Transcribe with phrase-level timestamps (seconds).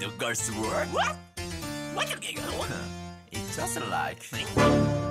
[0.00, 0.88] the girls work?
[0.94, 1.16] What?
[1.94, 2.38] What you get?
[2.38, 2.74] Huh?
[3.30, 5.09] It doesn't like.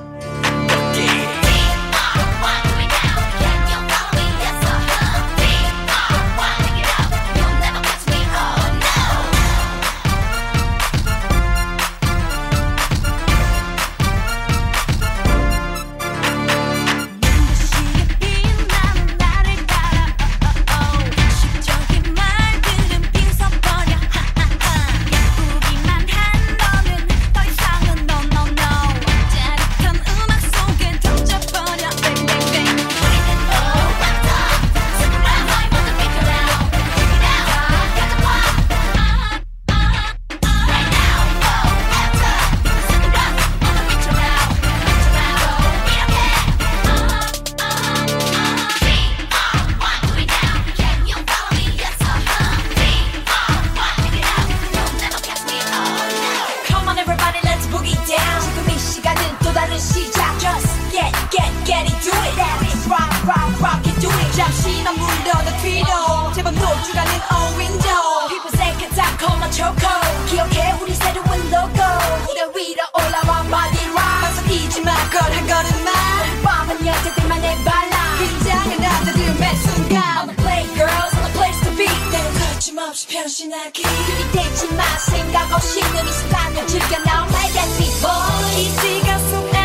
[82.90, 83.84] 없이 변신하기.
[83.84, 84.84] 들이대지 마.
[84.98, 87.86] 생각 없이 는이 순간을 즐겨 나온 빨간 빛.
[88.02, 89.59] 보이지가 속에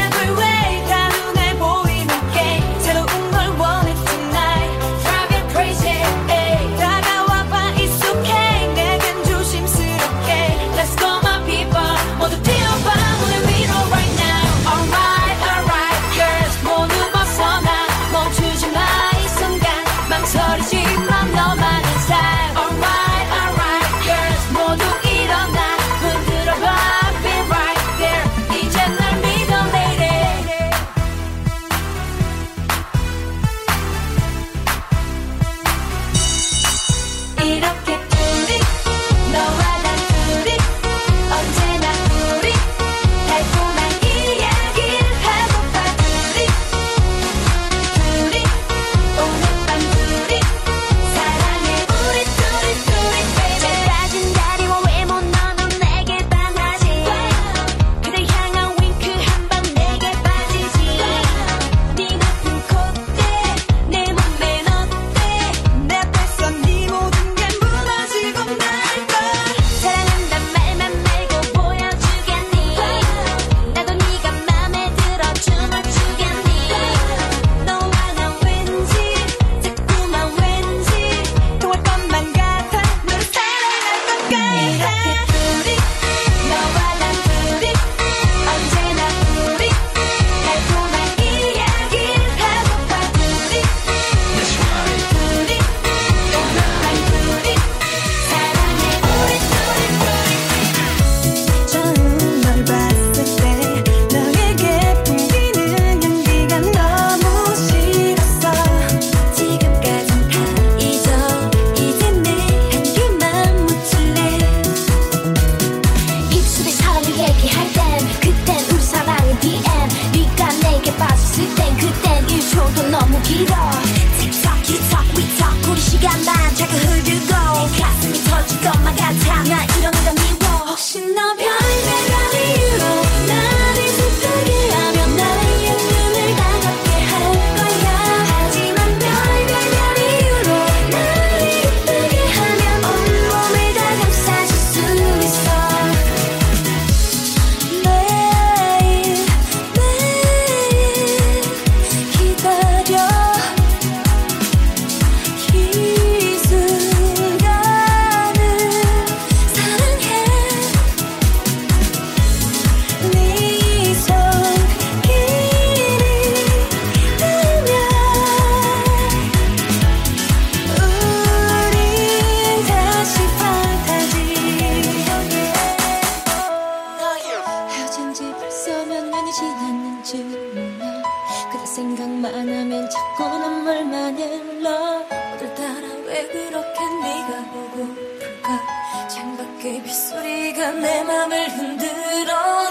[181.75, 185.05] 생각만 하면 자꾸 눈물만 흘러.
[185.33, 187.87] 오늘따라 왜 그렇게 네가 보고
[188.21, 192.64] 불까 창밖의 빗소리가 내 맘을 흔들어?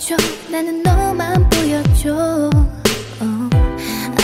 [0.00, 0.16] 보여줘.
[0.50, 2.50] 나는 너만 보여줘.
[3.20, 3.50] 어.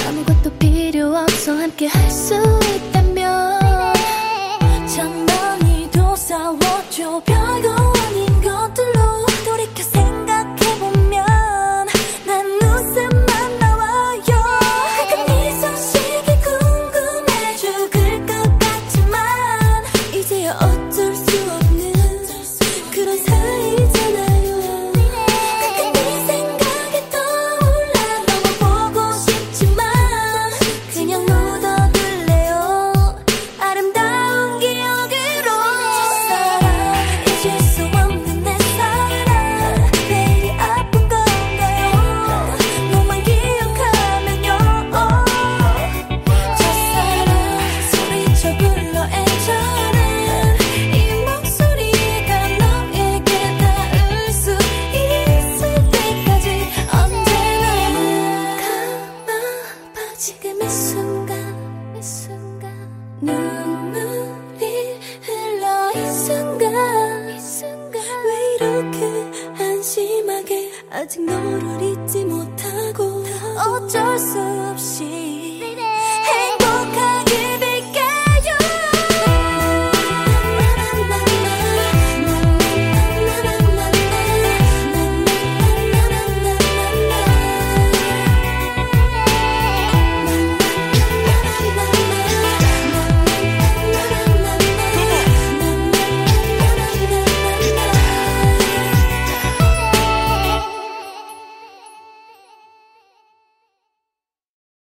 [0.09, 1.53] 아무것도 필요 없어.
[1.53, 2.96] 함께 할 수 있다.